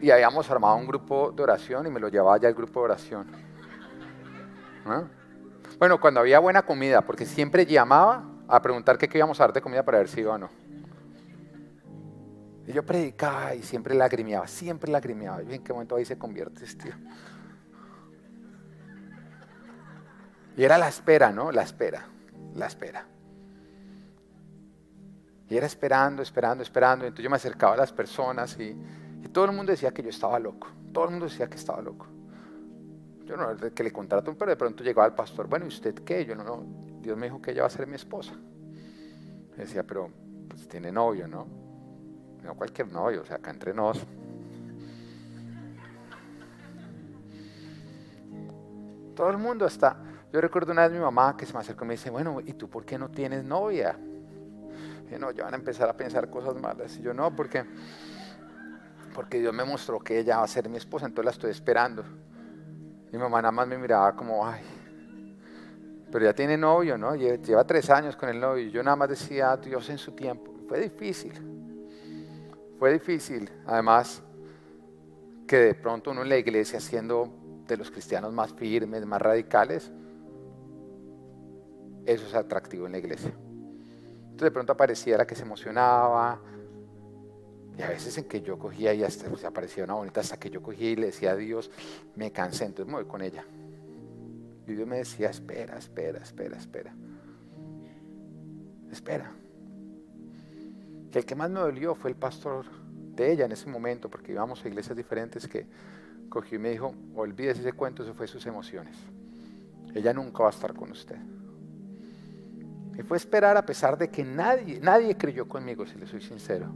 [0.00, 2.84] Y, habíamos armado un grupo de oración y me lo llevaba ya al grupo de
[2.84, 3.49] oración.
[5.78, 9.60] Bueno, cuando había buena comida, porque siempre llamaba a preguntar qué íbamos a dar de
[9.60, 10.50] comida para ver si iba o no.
[12.66, 15.42] Y yo predicaba y siempre lagrimeaba, siempre lagrimeaba.
[15.42, 16.92] Y en qué momento ahí se convierte tío.
[20.56, 21.50] Y era la espera, ¿no?
[21.50, 22.04] La espera,
[22.54, 23.06] la espera.
[25.48, 27.06] Y era esperando, esperando, esperando.
[27.06, 28.76] Entonces yo me acercaba a las personas y
[29.32, 30.68] todo el mundo decía que yo estaba loco.
[30.92, 32.06] Todo el mundo decía que estaba loco.
[33.30, 36.26] Yo no, que le contrato, pero de pronto llegaba el pastor, bueno, ¿y usted qué?
[36.26, 36.64] Yo no, no,
[37.00, 38.32] Dios me dijo que ella va a ser mi esposa.
[39.56, 40.10] decía, pero
[40.48, 41.46] pues tiene novio, ¿no?
[42.42, 44.04] No cualquier novio, o sea, acá entre nos.
[49.14, 49.96] Todo el mundo está.
[50.32, 52.54] Yo recuerdo una vez mi mamá que se me acercó y me dice, bueno, ¿y
[52.54, 53.96] tú por qué no tienes novia?
[55.08, 56.96] Y no, ya van a empezar a pensar cosas malas.
[56.96, 57.64] Y yo no, porque,
[59.14, 62.04] porque Dios me mostró que ella va a ser mi esposa, entonces la estoy esperando.
[63.12, 64.62] Mi mamá nada más me miraba como, ay,
[66.10, 67.14] pero ya tiene novio, ¿no?
[67.14, 68.68] Lleva tres años con el novio.
[68.68, 70.52] Yo nada más decía, Dios en su tiempo.
[70.68, 71.32] Fue difícil.
[72.78, 73.50] Fue difícil.
[73.66, 74.22] Además,
[75.46, 77.28] que de pronto uno en la iglesia, siendo
[77.66, 79.92] de los cristianos más firmes, más radicales,
[82.06, 83.30] eso es atractivo en la iglesia.
[83.30, 86.40] Entonces de pronto apareciera que se emocionaba,
[87.80, 90.50] y a veces en que yo cogía y hasta se aparecía una bonita, hasta que
[90.50, 91.70] yo cogía y le decía a Dios,
[92.14, 93.42] me cansé, entonces me voy con ella.
[94.66, 96.94] Y Dios me decía, espera, espera, espera, espera.
[98.92, 99.32] Espera.
[101.10, 102.66] Que el que más me dolió fue el pastor
[103.16, 105.66] de ella en ese momento, porque íbamos a iglesias diferentes, que
[106.28, 108.94] cogió y me dijo, olvídese ese cuento, eso fue sus emociones.
[109.94, 111.16] Ella nunca va a estar con usted.
[112.98, 116.74] Y fue esperar a pesar de que nadie, nadie creyó conmigo, si le soy sincero.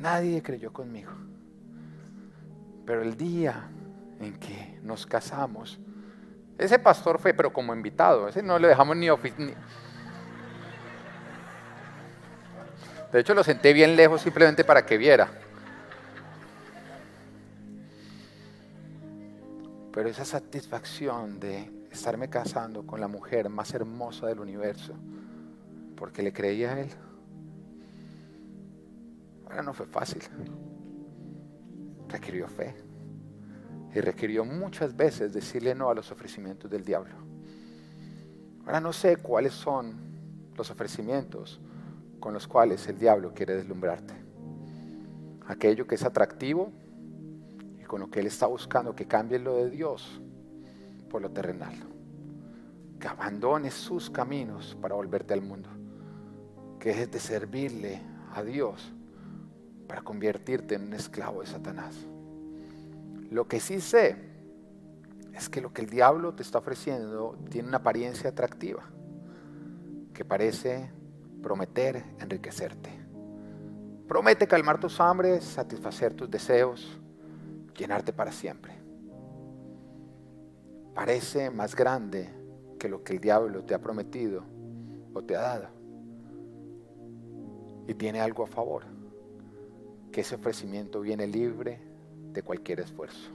[0.00, 1.12] Nadie creyó conmigo.
[2.86, 3.70] Pero el día
[4.18, 5.78] en que nos casamos,
[6.58, 9.54] ese pastor fue, pero como invitado, ese no le dejamos ni oficina.
[13.12, 15.28] De hecho, lo senté bien lejos simplemente para que viera.
[19.92, 24.94] Pero esa satisfacción de estarme casando con la mujer más hermosa del universo,
[25.96, 26.88] porque le creía a él,
[29.50, 30.22] Ahora no fue fácil.
[32.08, 32.74] Requirió fe.
[33.92, 37.14] Y requirió muchas veces decirle no a los ofrecimientos del diablo.
[38.64, 39.96] Ahora no sé cuáles son
[40.56, 41.60] los ofrecimientos
[42.20, 44.14] con los cuales el diablo quiere deslumbrarte.
[45.48, 46.70] Aquello que es atractivo
[47.80, 50.20] y con lo que él está buscando que cambie lo de Dios
[51.08, 51.74] por lo terrenal.
[53.00, 55.68] Que abandones sus caminos para volverte al mundo.
[56.78, 58.00] Que dejes de servirle
[58.32, 58.92] a Dios
[59.90, 61.96] para convertirte en un esclavo de Satanás.
[63.28, 64.14] Lo que sí sé
[65.34, 68.84] es que lo que el diablo te está ofreciendo tiene una apariencia atractiva,
[70.14, 70.92] que parece
[71.42, 72.88] prometer enriquecerte.
[74.06, 76.96] Promete calmar tus hambres, satisfacer tus deseos,
[77.76, 78.72] llenarte para siempre.
[80.94, 82.30] Parece más grande
[82.78, 84.44] que lo que el diablo te ha prometido
[85.12, 85.66] o te ha dado.
[87.88, 88.99] Y tiene algo a favor,
[90.10, 91.78] que ese ofrecimiento viene libre
[92.32, 93.30] de cualquier esfuerzo.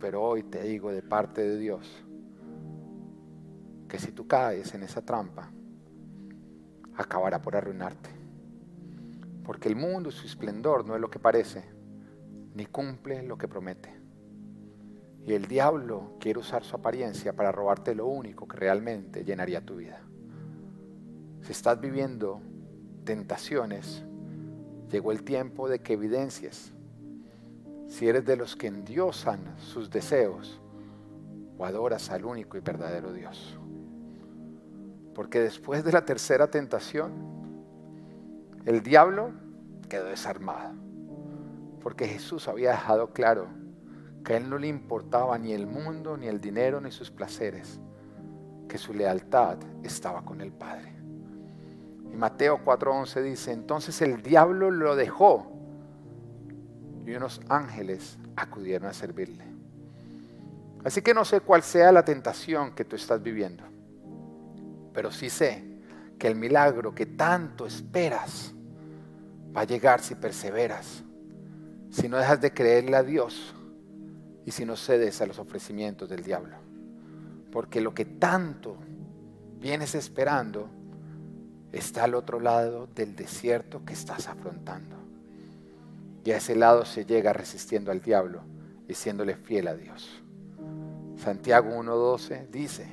[0.00, 2.04] Pero hoy te digo de parte de Dios,
[3.88, 5.50] que si tú caes en esa trampa,
[6.96, 8.10] acabará por arruinarte.
[9.44, 11.64] Porque el mundo, su esplendor, no es lo que parece,
[12.54, 13.94] ni cumple lo que promete.
[15.26, 19.76] Y el diablo quiere usar su apariencia para robarte lo único que realmente llenaría tu
[19.76, 20.02] vida.
[21.40, 22.40] Si estás viviendo
[23.04, 24.04] tentaciones,
[24.90, 26.72] llegó el tiempo de que evidencies
[27.86, 30.60] si eres de los que endiosan sus deseos
[31.58, 33.58] o adoras al único y verdadero Dios.
[35.14, 37.12] Porque después de la tercera tentación,
[38.64, 39.32] el diablo
[39.88, 40.74] quedó desarmado.
[41.80, 43.48] Porque Jesús había dejado claro
[44.24, 47.78] que a él no le importaba ni el mundo, ni el dinero, ni sus placeres,
[48.68, 50.93] que su lealtad estaba con el Padre.
[52.12, 55.50] Y Mateo 4:11 dice, entonces el diablo lo dejó
[57.06, 59.44] y unos ángeles acudieron a servirle.
[60.84, 63.64] Así que no sé cuál sea la tentación que tú estás viviendo
[64.94, 65.62] pero sí sé
[66.18, 68.54] que el milagro que tanto esperas
[69.54, 71.02] va a llegar si perseveras,
[71.90, 73.54] si no dejas de creerle a Dios
[74.46, 76.56] y si no cedes a los ofrecimientos del diablo.
[77.50, 78.76] Porque lo que tanto
[79.58, 80.68] vienes esperando
[81.74, 84.96] está al otro lado del desierto que estás afrontando.
[86.24, 88.40] Y a ese lado se llega resistiendo al diablo
[88.88, 90.22] y siéndole fiel a Dios.
[91.16, 92.86] Santiago 1.12 dice,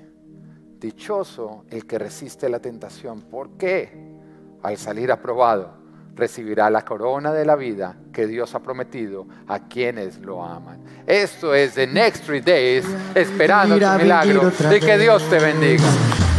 [0.80, 4.18] Dichoso el que resiste la tentación, porque
[4.64, 5.82] al salir aprobado
[6.16, 10.84] recibirá la corona de la vida que Dios ha prometido a quienes lo aman.
[11.06, 15.86] Esto es The Next Three Days, esperando tu milagro y que Dios te bendiga.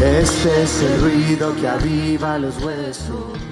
[0.02, 3.51] Este es el ruido que aviva los huesos.